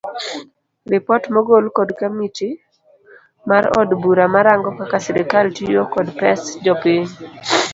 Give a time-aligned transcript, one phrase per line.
[0.91, 2.49] Ripot mogol kod kamiti
[3.49, 7.05] mar od bura marango kaka sirikal tiyo kod pes jopiny